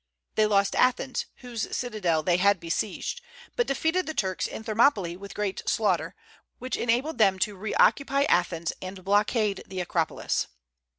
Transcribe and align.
They 0.33 0.47
lost 0.47 0.75
Athens, 0.75 1.27
whose 1.41 1.77
citadel 1.77 2.23
they 2.23 2.37
had 2.37 2.59
besieged, 2.59 3.21
but 3.55 3.67
defeated 3.67 4.07
the 4.07 4.15
Turks 4.15 4.47
in 4.47 4.63
Thermopylae 4.63 5.15
with 5.17 5.35
great 5.35 5.61
slaughter, 5.69 6.15
which 6.57 6.75
enabled 6.75 7.19
them 7.19 7.37
to 7.37 7.55
reoccupy 7.55 8.23
Athens 8.23 8.73
and 8.81 9.03
blockade 9.05 9.61
the 9.67 9.79
Acropolis. 9.79 10.47